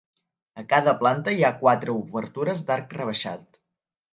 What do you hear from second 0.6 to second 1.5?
A cada planta hi